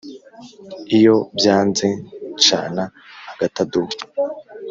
[0.97, 1.87] Iyo byanze
[2.37, 2.83] nshana
[3.31, 3.91] agatadowa